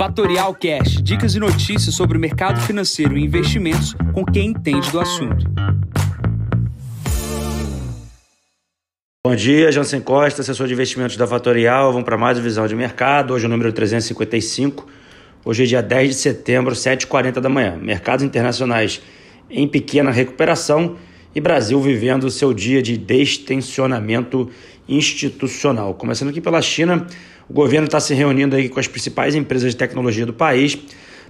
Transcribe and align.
Fatorial 0.00 0.54
Cash, 0.54 1.02
dicas 1.02 1.34
e 1.34 1.38
notícias 1.38 1.94
sobre 1.94 2.16
o 2.16 2.20
mercado 2.20 2.58
financeiro 2.62 3.18
e 3.18 3.22
investimentos 3.22 3.94
com 4.14 4.24
quem 4.24 4.46
entende 4.46 4.90
do 4.90 4.98
assunto. 4.98 5.44
Bom 9.22 9.36
dia, 9.36 9.70
Jansen 9.70 10.00
Costa, 10.00 10.40
assessor 10.40 10.66
de 10.66 10.72
investimentos 10.72 11.18
da 11.18 11.26
Fatorial. 11.26 11.92
Vamos 11.92 12.06
para 12.06 12.16
mais 12.16 12.38
visão 12.38 12.66
de 12.66 12.74
mercado. 12.74 13.34
Hoje 13.34 13.44
é 13.44 13.46
o 13.46 13.50
número 13.50 13.74
355. 13.74 14.86
Hoje 15.44 15.64
é 15.64 15.66
dia 15.66 15.82
10 15.82 16.08
de 16.08 16.14
setembro, 16.14 16.74
7h40 16.74 17.32
da 17.32 17.50
manhã. 17.50 17.76
Mercados 17.76 18.24
internacionais 18.24 19.02
em 19.50 19.68
pequena 19.68 20.10
recuperação 20.10 20.96
e 21.34 21.42
Brasil 21.42 21.78
vivendo 21.78 22.30
seu 22.30 22.54
dia 22.54 22.80
de 22.80 22.96
destensionamento 22.96 24.48
institucional. 24.88 25.92
Começando 25.92 26.30
aqui 26.30 26.40
pela 26.40 26.62
China, 26.62 27.06
o 27.50 27.52
governo 27.52 27.86
está 27.86 27.98
se 27.98 28.14
reunindo 28.14 28.54
aí 28.54 28.68
com 28.68 28.78
as 28.78 28.86
principais 28.86 29.34
empresas 29.34 29.72
de 29.72 29.76
tecnologia 29.76 30.24
do 30.24 30.32
país 30.32 30.78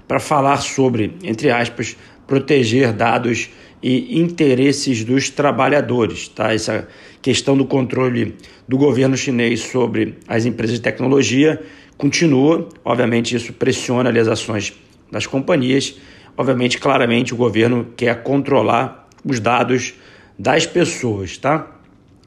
para 0.06 0.20
falar 0.20 0.58
sobre, 0.58 1.14
entre 1.24 1.50
aspas, 1.50 1.96
proteger 2.26 2.92
dados 2.92 3.48
e 3.82 4.20
interesses 4.20 5.02
dos 5.02 5.30
trabalhadores. 5.30 6.28
Tá? 6.28 6.52
Essa 6.52 6.86
questão 7.22 7.56
do 7.56 7.64
controle 7.64 8.36
do 8.68 8.76
governo 8.76 9.16
chinês 9.16 9.60
sobre 9.60 10.18
as 10.28 10.44
empresas 10.44 10.76
de 10.76 10.82
tecnologia 10.82 11.58
continua. 11.96 12.68
Obviamente, 12.84 13.34
isso 13.34 13.54
pressiona 13.54 14.10
as 14.10 14.28
ações 14.28 14.74
das 15.10 15.26
companhias. 15.26 15.98
Obviamente, 16.36 16.76
claramente, 16.76 17.32
o 17.32 17.36
governo 17.36 17.94
quer 17.96 18.22
controlar 18.22 19.08
os 19.24 19.40
dados 19.40 19.94
das 20.38 20.66
pessoas. 20.66 21.38
Tá? 21.38 21.79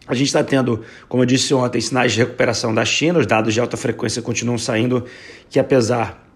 A 0.07 0.13
gente 0.13 0.27
está 0.27 0.43
tendo, 0.43 0.81
como 1.07 1.23
eu 1.23 1.27
disse 1.27 1.53
ontem, 1.53 1.79
sinais 1.79 2.11
de 2.11 2.19
recuperação 2.19 2.73
da 2.73 2.83
China, 2.83 3.19
os 3.19 3.25
dados 3.25 3.53
de 3.53 3.59
alta 3.59 3.77
frequência 3.77 4.21
continuam 4.21 4.57
saindo, 4.57 5.05
que 5.49 5.59
apesar 5.59 6.27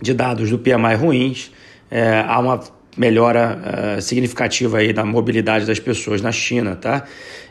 de 0.00 0.12
dados 0.12 0.50
do 0.50 0.58
PMI 0.58 0.94
ruins, 0.96 1.50
é, 1.90 2.22
há 2.26 2.38
uma 2.38 2.60
melhora 2.96 3.58
uh, 3.98 4.02
significativa 4.02 4.78
aí 4.78 4.92
da 4.92 5.04
mobilidade 5.04 5.66
das 5.66 5.78
pessoas 5.78 6.22
na 6.22 6.32
China, 6.32 6.74
tá? 6.74 7.04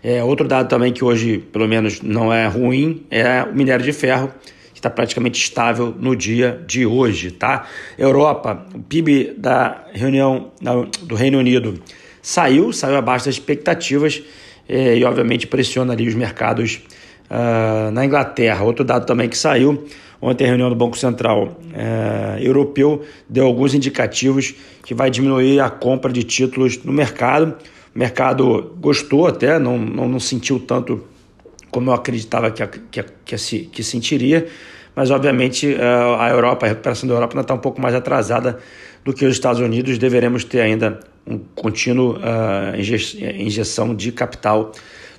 É, 0.03 0.23
outro 0.23 0.47
dado 0.47 0.67
também 0.67 0.91
que 0.91 1.03
hoje, 1.03 1.37
pelo 1.37 1.67
menos, 1.67 2.01
não 2.01 2.33
é 2.33 2.47
ruim 2.47 3.05
é 3.11 3.43
o 3.43 3.53
minério 3.53 3.85
de 3.85 3.93
ferro, 3.93 4.31
que 4.73 4.79
está 4.79 4.89
praticamente 4.89 5.39
estável 5.39 5.95
no 5.97 6.15
dia 6.15 6.63
de 6.67 6.85
hoje, 6.85 7.31
tá? 7.31 7.67
Europa, 7.97 8.65
o 8.73 8.79
PIB 8.79 9.35
da 9.37 9.85
reunião 9.93 10.51
do 11.03 11.15
Reino 11.15 11.37
Unido 11.37 11.79
saiu, 12.21 12.73
saiu 12.73 12.97
abaixo 12.97 13.25
das 13.25 13.35
expectativas, 13.35 14.21
e 14.67 15.03
obviamente 15.03 15.47
pressiona 15.47 15.93
ali 15.93 16.07
os 16.07 16.15
mercados 16.15 16.81
uh, 17.29 17.91
na 17.91 18.05
Inglaterra. 18.05 18.63
Outro 18.63 18.83
dado 18.83 19.05
também 19.05 19.29
que 19.29 19.37
saiu 19.37 19.85
ontem 20.21 20.45
a 20.45 20.47
reunião 20.47 20.69
do 20.69 20.75
Banco 20.75 20.97
Central 20.97 21.43
uh, 21.45 22.39
Europeu 22.39 23.03
deu 23.29 23.45
alguns 23.45 23.73
indicativos 23.73 24.55
que 24.83 24.93
vai 24.93 25.09
diminuir 25.09 25.59
a 25.59 25.69
compra 25.69 26.11
de 26.11 26.23
títulos 26.23 26.83
no 26.83 26.91
mercado. 26.91 27.55
O 27.95 27.99
mercado 27.99 28.75
gostou 28.79 29.27
até, 29.27 29.59
não, 29.59 29.77
não, 29.77 30.07
não 30.07 30.19
sentiu 30.19 30.59
tanto 30.59 31.03
como 31.71 31.89
eu 31.89 31.93
acreditava 31.93 32.51
que, 32.51 32.65
que, 32.89 33.03
que, 33.25 33.59
que, 33.65 33.83
sentiria, 33.83 34.47
mas 34.95 35.11
obviamente 35.11 35.73
uh, 35.73 36.15
a 36.19 36.29
Europa, 36.29 36.65
a 36.65 36.69
recuperação 36.69 37.07
da 37.07 37.15
Europa 37.15 37.33
ainda 37.33 37.41
está 37.41 37.53
um 37.53 37.59
pouco 37.59 37.81
mais 37.81 37.93
atrasada 37.93 38.57
do 39.03 39.13
que 39.13 39.25
os 39.25 39.33
Estados 39.33 39.59
Unidos. 39.59 39.97
Deveremos 39.97 40.45
ter 40.45 40.61
ainda 40.61 40.99
um 41.27 41.39
contínuo 41.55 42.17
uh, 42.17 42.79
injeção 43.39 43.95
de 43.95 44.11
capital 44.11 44.71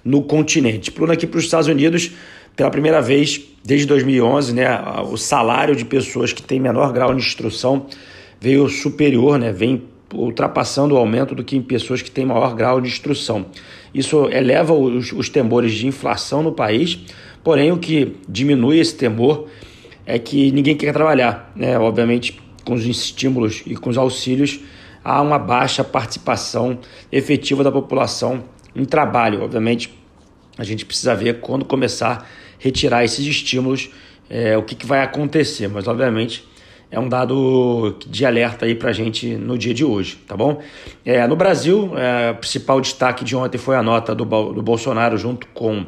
no 0.04 0.22
continente. 0.22 0.90
Pulando 0.92 1.12
aqui 1.12 1.26
para 1.26 1.38
os 1.38 1.44
Estados 1.44 1.66
Unidos, 1.66 2.12
pela 2.54 2.70
primeira 2.70 3.02
vez 3.02 3.40
desde 3.64 3.86
2011, 3.86 4.54
né, 4.54 4.66
o 5.10 5.16
salário 5.16 5.74
de 5.74 5.84
pessoas 5.84 6.32
que 6.32 6.40
têm 6.40 6.60
menor 6.60 6.92
grau 6.92 7.12
de 7.12 7.20
instrução 7.20 7.86
veio 8.40 8.68
superior, 8.68 9.38
né, 9.38 9.50
vem 9.50 9.82
ultrapassando 10.14 10.94
o 10.94 10.98
aumento 10.98 11.34
do 11.34 11.42
que 11.42 11.56
em 11.56 11.62
pessoas 11.62 12.00
que 12.00 12.10
têm 12.10 12.24
maior 12.24 12.54
grau 12.54 12.80
de 12.80 12.88
instrução. 12.88 13.46
Isso 13.92 14.28
eleva 14.30 14.72
os, 14.72 15.12
os 15.12 15.28
temores 15.28 15.72
de 15.72 15.86
inflação 15.86 16.42
no 16.42 16.52
país, 16.52 16.98
porém 17.42 17.72
o 17.72 17.78
que 17.78 18.14
diminui 18.28 18.78
esse 18.78 18.94
temor 18.94 19.48
é 20.06 20.18
que 20.18 20.52
ninguém 20.52 20.76
quer 20.76 20.92
trabalhar, 20.92 21.52
né? 21.56 21.76
Obviamente, 21.76 22.40
com 22.64 22.74
os 22.74 22.86
estímulos 22.86 23.62
e 23.66 23.74
com 23.74 23.90
os 23.90 23.98
auxílios, 23.98 24.60
há 25.06 25.22
uma 25.22 25.38
baixa 25.38 25.84
participação 25.84 26.80
efetiva 27.12 27.62
da 27.62 27.70
população 27.70 28.42
em 28.74 28.84
trabalho. 28.84 29.44
Obviamente, 29.44 29.96
a 30.58 30.64
gente 30.64 30.84
precisa 30.84 31.14
ver 31.14 31.38
quando 31.38 31.64
começar 31.64 32.10
a 32.10 32.24
retirar 32.58 33.04
esses 33.04 33.24
estímulos, 33.24 33.88
é, 34.28 34.58
o 34.58 34.64
que, 34.64 34.74
que 34.74 34.84
vai 34.84 35.02
acontecer. 35.02 35.68
Mas, 35.68 35.86
obviamente, 35.86 36.44
é 36.90 36.98
um 36.98 37.08
dado 37.08 37.96
de 38.04 38.26
alerta 38.26 38.66
aí 38.66 38.74
para 38.74 38.90
a 38.90 38.92
gente 38.92 39.36
no 39.36 39.56
dia 39.56 39.72
de 39.72 39.84
hoje, 39.84 40.18
tá 40.26 40.36
bom? 40.36 40.60
É, 41.04 41.24
no 41.28 41.36
Brasil, 41.36 41.92
é, 41.96 42.32
o 42.32 42.36
principal 42.36 42.80
destaque 42.80 43.24
de 43.24 43.36
ontem 43.36 43.58
foi 43.58 43.76
a 43.76 43.84
nota 43.84 44.12
do, 44.12 44.24
do 44.24 44.62
Bolsonaro 44.62 45.16
junto 45.16 45.46
com 45.54 45.86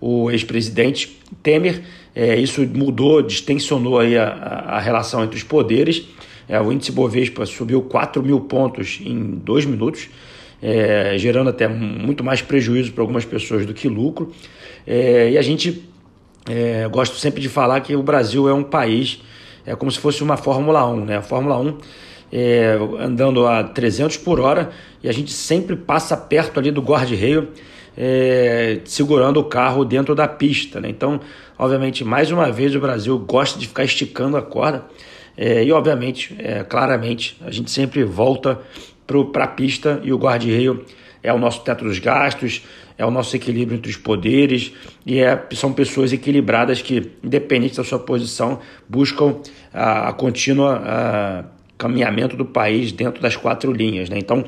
o 0.00 0.30
ex-presidente 0.30 1.20
Temer. 1.42 1.82
É, 2.14 2.36
isso 2.36 2.64
mudou, 2.72 3.20
distensionou 3.20 3.98
aí 3.98 4.16
a, 4.16 4.28
a 4.28 4.78
relação 4.78 5.24
entre 5.24 5.36
os 5.36 5.42
poderes. 5.42 6.06
É, 6.48 6.60
o 6.60 6.72
índice 6.72 6.92
Bovespa 6.92 7.46
subiu 7.46 7.82
4 7.82 8.22
mil 8.22 8.40
pontos 8.40 9.00
em 9.04 9.36
dois 9.36 9.64
minutos, 9.64 10.08
é, 10.62 11.16
gerando 11.16 11.50
até 11.50 11.66
muito 11.66 12.22
mais 12.22 12.42
prejuízo 12.42 12.92
para 12.92 13.02
algumas 13.02 13.24
pessoas 13.24 13.66
do 13.66 13.74
que 13.74 13.88
lucro. 13.88 14.32
É, 14.86 15.30
e 15.30 15.38
a 15.38 15.42
gente 15.42 15.88
é, 16.48 16.88
sempre 17.14 17.40
de 17.40 17.48
falar 17.48 17.80
que 17.80 17.96
o 17.96 18.02
Brasil 18.02 18.48
é 18.48 18.54
um 18.54 18.62
país, 18.62 19.22
é 19.66 19.74
como 19.74 19.90
se 19.90 19.98
fosse 19.98 20.22
uma 20.22 20.36
Fórmula 20.36 20.86
1. 20.86 21.04
Né? 21.04 21.16
A 21.16 21.22
Fórmula 21.22 21.58
1 21.58 21.78
é, 22.32 22.78
andando 22.98 23.46
a 23.46 23.64
300 23.64 24.18
por 24.18 24.40
hora 24.40 24.70
e 25.02 25.08
a 25.08 25.12
gente 25.12 25.32
sempre 25.32 25.76
passa 25.76 26.16
perto 26.16 26.58
ali 26.60 26.70
do 26.70 26.82
guarda-reio. 26.82 27.48
É, 27.96 28.80
segurando 28.86 29.38
o 29.38 29.44
carro 29.44 29.84
dentro 29.84 30.16
da 30.16 30.26
pista. 30.26 30.80
Né? 30.80 30.88
Então, 30.88 31.20
obviamente, 31.56 32.02
mais 32.02 32.32
uma 32.32 32.50
vez 32.50 32.74
o 32.74 32.80
Brasil 32.80 33.16
gosta 33.20 33.56
de 33.56 33.68
ficar 33.68 33.84
esticando 33.84 34.36
a 34.36 34.42
corda 34.42 34.84
é, 35.36 35.64
e, 35.64 35.72
obviamente, 35.72 36.34
é, 36.38 36.62
claramente, 36.62 37.36
a 37.44 37.50
gente 37.50 37.70
sempre 37.70 38.04
volta 38.04 38.60
para 39.32 39.44
a 39.44 39.48
pista 39.48 40.00
e 40.02 40.12
o 40.12 40.16
guarda-reio 40.16 40.84
é 41.22 41.32
o 41.32 41.38
nosso 41.38 41.62
teto 41.62 41.84
dos 41.84 41.98
gastos, 41.98 42.62
é 42.96 43.04
o 43.04 43.10
nosso 43.10 43.34
equilíbrio 43.34 43.76
entre 43.76 43.90
os 43.90 43.96
poderes 43.96 44.72
e 45.04 45.18
é, 45.18 45.42
são 45.52 45.72
pessoas 45.72 46.12
equilibradas 46.12 46.80
que, 46.80 47.12
independente 47.22 47.76
da 47.76 47.84
sua 47.84 47.98
posição, 47.98 48.60
buscam 48.88 49.36
a, 49.72 50.08
a 50.08 50.12
contínua 50.12 50.82
a, 50.84 51.44
caminhamento 51.76 52.36
do 52.36 52.44
país 52.44 52.92
dentro 52.92 53.20
das 53.20 53.36
quatro 53.36 53.72
linhas. 53.72 54.08
Né? 54.08 54.18
Então, 54.18 54.44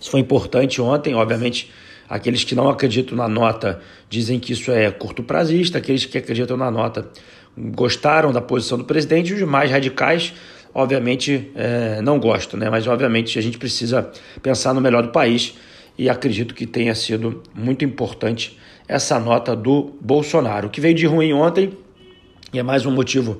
isso 0.00 0.10
foi 0.10 0.20
importante 0.20 0.80
ontem, 0.80 1.14
obviamente. 1.14 1.70
Aqueles 2.08 2.42
que 2.42 2.56
não 2.56 2.68
acreditam 2.68 3.16
na 3.16 3.28
nota 3.28 3.80
dizem 4.08 4.40
que 4.40 4.52
isso 4.52 4.72
é 4.72 4.90
curto 4.90 5.22
prazista, 5.22 5.78
aqueles 5.78 6.04
que 6.04 6.18
acreditam 6.18 6.56
na 6.56 6.68
nota 6.68 7.08
gostaram 7.56 8.32
da 8.32 8.40
posição 8.40 8.78
do 8.78 8.84
presidente, 8.84 9.34
os 9.34 9.42
mais 9.42 9.70
radicais, 9.70 10.32
obviamente, 10.74 11.50
é, 11.54 12.00
não 12.02 12.18
gostam, 12.18 12.58
né? 12.58 12.70
mas 12.70 12.86
obviamente 12.86 13.38
a 13.38 13.42
gente 13.42 13.58
precisa 13.58 14.10
pensar 14.42 14.72
no 14.72 14.80
melhor 14.80 15.02
do 15.02 15.10
país 15.10 15.54
e 15.98 16.08
acredito 16.08 16.54
que 16.54 16.66
tenha 16.66 16.94
sido 16.94 17.42
muito 17.54 17.84
importante 17.84 18.58
essa 18.88 19.18
nota 19.20 19.54
do 19.54 19.92
Bolsonaro. 20.00 20.68
O 20.68 20.70
que 20.70 20.80
veio 20.80 20.94
de 20.94 21.06
ruim 21.06 21.32
ontem, 21.32 21.76
e 22.52 22.58
é 22.58 22.62
mais 22.62 22.86
um 22.86 22.90
motivo 22.90 23.38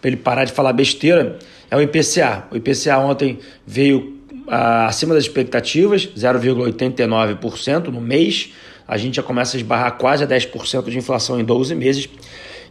para 0.00 0.08
ele 0.08 0.16
parar 0.16 0.44
de 0.44 0.52
falar 0.52 0.72
besteira, 0.72 1.38
é 1.70 1.76
o 1.76 1.82
IPCA. 1.82 2.46
O 2.50 2.56
IPCA 2.56 2.98
ontem 2.98 3.38
veio 3.66 4.18
ah, 4.48 4.86
acima 4.86 5.14
das 5.14 5.24
expectativas, 5.24 6.08
0,89% 6.16 7.88
no 7.88 8.00
mês. 8.00 8.52
A 8.86 8.96
gente 8.96 9.16
já 9.16 9.22
começa 9.22 9.56
a 9.56 9.58
esbarrar 9.58 9.98
quase 9.98 10.24
a 10.24 10.26
10% 10.26 10.88
de 10.88 10.98
inflação 10.98 11.38
em 11.38 11.44
12 11.44 11.74
meses 11.74 12.08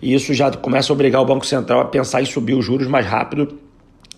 e 0.02 0.14
isso 0.14 0.34
já 0.34 0.52
começa 0.52 0.92
a 0.92 0.94
obrigar 0.94 1.22
o 1.22 1.26
Banco 1.26 1.46
Central 1.46 1.82
a 1.82 1.86
pensar 1.86 2.22
em 2.22 2.26
subir 2.26 2.54
os 2.54 2.66
juros 2.66 2.88
mais 2.88 3.06
rápido 3.06 3.58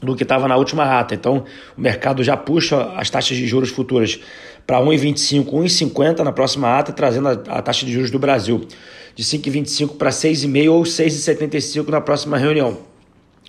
do 0.01 0.15
que 0.15 0.23
estava 0.23 0.47
na 0.47 0.55
última 0.55 0.85
rata. 0.85 1.13
Então, 1.13 1.43
o 1.77 1.81
mercado 1.81 2.23
já 2.23 2.37
puxa 2.37 2.93
as 2.95 3.09
taxas 3.09 3.37
de 3.37 3.47
juros 3.47 3.69
futuras 3.69 4.19
para 4.65 4.79
1,25, 4.79 5.45
1,50 5.45 6.19
na 6.19 6.31
próxima 6.31 6.77
ata, 6.77 6.93
trazendo 6.93 7.27
a, 7.27 7.31
a, 7.31 7.61
taxa 7.61 7.85
de 7.85 7.91
juros 7.91 8.11
do 8.11 8.19
Brasil 8.19 8.61
de 9.15 9.23
5,25 9.23 9.97
para 9.97 10.09
6,5 10.09 10.71
ou 10.71 10.83
6,75 10.83 11.89
na 11.89 11.99
próxima 11.99 12.37
reunião. 12.37 12.77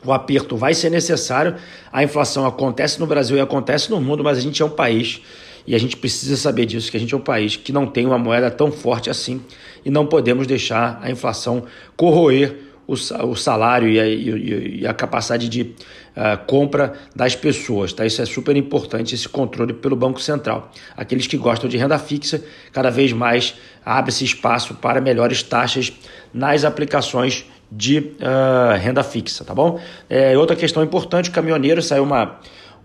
O 0.05 0.12
aperto 0.12 0.56
vai 0.56 0.73
ser 0.73 0.91
necessário, 0.91 1.56
a 1.93 2.03
inflação 2.03 2.47
acontece 2.47 2.99
no 2.99 3.06
Brasil 3.06 3.37
e 3.37 3.41
acontece 3.41 3.91
no 3.91 4.00
mundo, 4.00 4.25
mas 4.25 4.38
a 4.38 4.41
gente 4.41 4.62
é 4.62 4.65
um 4.65 4.71
país 4.71 5.21
e 5.70 5.75
a 5.76 5.78
gente 5.78 5.96
precisa 5.96 6.37
saber 6.37 6.67
disso, 6.67 6.90
que 6.90 6.96
a 6.96 7.00
gente 7.00 7.14
é 7.14 7.17
um 7.17 7.20
país 7.20 7.55
que 7.55 7.72
não 7.72 7.87
tem 7.87 8.05
uma 8.05 8.19
moeda 8.19 8.50
tão 8.50 8.72
forte 8.72 9.08
assim 9.08 9.40
e 9.84 9.90
não 9.90 10.05
podemos 10.05 10.44
deixar 10.44 10.99
a 11.00 11.08
inflação 11.08 11.62
corroer 11.96 12.56
o, 12.88 13.37
salário 13.37 13.88
e 13.88 14.00
a, 14.00 14.05
e 14.08 14.84
a 14.84 14.93
capacidade 14.93 15.49
de 15.49 15.62
uh, 15.62 16.44
compra 16.44 16.94
das 17.14 17.37
pessoas. 17.37 17.93
Tá? 17.93 18.05
Isso 18.05 18.20
é 18.20 18.26
super 18.26 18.56
importante, 18.56 19.14
esse 19.14 19.28
controle 19.28 19.72
pelo 19.72 19.94
Banco 19.94 20.20
Central. 20.20 20.72
Aqueles 20.96 21.28
que 21.28 21.37
gostam 21.37 21.70
de 21.70 21.76
renda 21.76 22.00
fixa, 22.00 22.43
cada 22.73 22.90
vez 22.90 23.12
mais 23.12 23.55
abre-se 23.87 24.25
espaço 24.25 24.75
para 24.75 25.00
melhores 25.00 25.40
taxas 25.40 25.93
nas 26.34 26.64
aplicações 26.64 27.44
de 27.70 27.99
uh, 27.99 28.76
renda 28.76 29.05
fixa, 29.05 29.44
tá 29.44 29.55
bom? 29.55 29.81
É, 30.08 30.37
outra 30.37 30.56
questão 30.56 30.82
importante, 30.82 31.31
o 31.31 31.32
caminhoneiro 31.32 31.81
saiu 31.81 32.02
uma, 32.02 32.40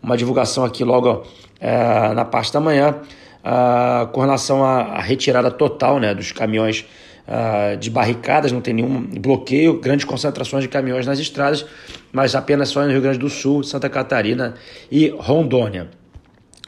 uma 0.06 0.16
divulgação 0.16 0.64
aqui 0.64 0.84
logo 0.84 1.12
uh, 1.12 2.14
na 2.14 2.24
parte 2.24 2.54
da 2.54 2.60
manhã 2.60 2.96
uh, 3.44 4.08
com 4.08 4.22
relação 4.22 4.64
à, 4.64 5.02
retirada 5.02 5.50
total 5.50 6.00
né, 6.00 6.14
dos 6.14 6.32
caminhões 6.32 6.86
uh, 7.28 7.76
de 7.76 7.90
barricadas, 7.90 8.52
não 8.52 8.62
tem 8.62 8.76
nenhum 8.76 9.02
bloqueio, 9.02 9.80
grandes 9.80 10.06
concentrações 10.06 10.64
de 10.64 10.70
caminhões 10.70 11.08
nas 11.08 11.18
estradas, 11.18 11.66
mas 12.14 12.36
apenas 12.36 12.70
só 12.70 12.84
no 12.84 12.92
Rio 12.92 13.02
Grande 13.02 13.18
do 13.18 13.30
Sul, 13.30 13.64
Santa 13.64 13.90
Catarina 13.90 14.54
e 14.92 15.10
Rondônia. 15.18 15.90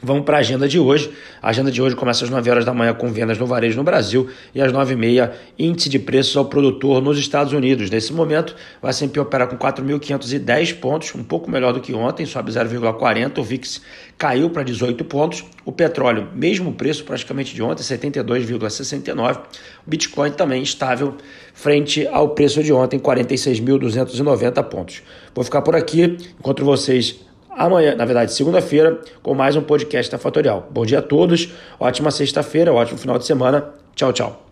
Vamos 0.00 0.24
para 0.24 0.36
a 0.36 0.40
agenda 0.40 0.68
de 0.68 0.78
hoje. 0.78 1.10
A 1.42 1.48
agenda 1.48 1.72
de 1.72 1.82
hoje 1.82 1.96
começa 1.96 2.24
às 2.24 2.30
9 2.30 2.48
horas 2.48 2.64
da 2.64 2.72
manhã 2.72 2.94
com 2.94 3.08
vendas 3.08 3.36
no 3.36 3.46
varejo 3.46 3.76
no 3.76 3.82
Brasil 3.82 4.28
e 4.54 4.62
às 4.62 4.72
9 4.72 4.92
e 4.92 4.96
meia 4.96 5.32
índice 5.58 5.88
de 5.88 5.98
preços 5.98 6.36
ao 6.36 6.44
produtor 6.44 7.02
nos 7.02 7.18
Estados 7.18 7.52
Unidos. 7.52 7.90
Nesse 7.90 8.12
momento, 8.12 8.54
vai 8.80 8.92
sempre 8.92 9.18
operar 9.18 9.48
com 9.48 9.56
4.510 9.56 10.78
pontos, 10.78 11.12
um 11.16 11.24
pouco 11.24 11.50
melhor 11.50 11.72
do 11.72 11.80
que 11.80 11.92
ontem, 11.94 12.24
sobe 12.26 12.52
0,40. 12.52 13.38
O 13.38 13.42
VIX 13.42 13.82
caiu 14.16 14.48
para 14.50 14.62
18 14.62 15.04
pontos. 15.04 15.44
O 15.64 15.72
petróleo, 15.72 16.28
mesmo 16.32 16.72
preço 16.72 17.02
praticamente 17.02 17.52
de 17.52 17.60
ontem, 17.60 17.82
72,69. 17.82 19.36
O 19.36 19.40
Bitcoin 19.84 20.30
também 20.30 20.62
estável 20.62 21.16
frente 21.52 22.06
ao 22.06 22.28
preço 22.28 22.62
de 22.62 22.72
ontem, 22.72 23.00
46.290 23.00 24.62
pontos. 24.62 25.02
Vou 25.34 25.42
ficar 25.42 25.62
por 25.62 25.74
aqui. 25.74 26.16
Encontro 26.38 26.64
vocês 26.64 27.18
amanhã, 27.50 27.94
na 27.94 28.04
verdade, 28.04 28.32
segunda-feira, 28.32 29.00
com 29.22 29.34
mais 29.34 29.56
um 29.56 29.62
podcast 29.62 30.10
da 30.10 30.18
Fatorial. 30.18 30.68
Bom 30.70 30.84
dia 30.84 30.98
a 30.98 31.02
todos, 31.02 31.52
ótima 31.78 32.10
sexta-feira, 32.10 32.72
ótimo 32.72 32.98
final 32.98 33.18
de 33.18 33.26
semana. 33.26 33.70
Tchau, 33.94 34.12
tchau. 34.12 34.48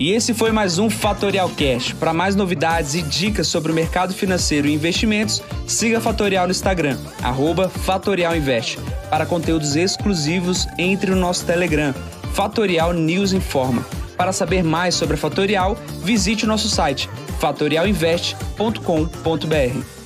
E 0.00 0.10
esse 0.12 0.32
foi 0.32 0.50
mais 0.50 0.78
um 0.78 0.88
Fatorial 0.88 1.50
Cash. 1.50 1.92
Para 1.92 2.14
mais 2.14 2.34
novidades 2.34 2.94
e 2.94 3.02
dicas 3.02 3.48
sobre 3.48 3.70
o 3.70 3.74
mercado 3.74 4.14
financeiro 4.14 4.66
e 4.66 4.72
investimentos, 4.72 5.42
siga 5.66 5.98
a 5.98 6.00
Fatorial 6.00 6.46
no 6.46 6.52
Instagram, 6.52 6.96
arroba 7.22 7.68
Fatorial 7.68 8.34
Invest. 8.34 8.78
Para 9.10 9.26
conteúdos 9.26 9.76
exclusivos, 9.76 10.66
entre 10.78 11.10
no 11.10 11.18
nosso 11.18 11.44
Telegram, 11.44 11.92
Fatorial 12.32 12.94
News 12.94 13.34
Informa. 13.34 13.84
Para 14.16 14.32
saber 14.32 14.62
mais 14.62 14.94
sobre 14.94 15.16
a 15.16 15.18
Fatorial, 15.18 15.76
visite 16.02 16.44
o 16.44 16.48
nosso 16.48 16.68
site 16.68 17.10
fatorialinvest.com.br. 17.38 19.99